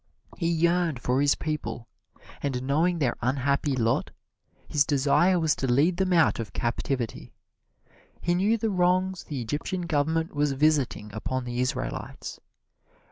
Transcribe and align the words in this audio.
He 0.35 0.47
yearned 0.49 0.99
for 0.99 1.21
his 1.21 1.35
people, 1.35 1.87
and 2.41 2.63
knowing 2.63 2.97
their 2.97 3.15
unhappy 3.21 3.75
lot, 3.75 4.09
his 4.67 4.83
desire 4.83 5.39
was 5.39 5.55
to 5.57 5.71
lead 5.71 5.97
them 5.97 6.11
out 6.11 6.39
of 6.39 6.53
captivity. 6.53 7.33
He 8.19 8.33
knew 8.33 8.57
the 8.57 8.71
wrongs 8.71 9.25
the 9.25 9.39
Egyptian 9.39 9.83
government 9.83 10.33
was 10.33 10.53
visiting 10.53 11.13
upon 11.13 11.43
the 11.43 11.59
Israelites. 11.59 12.39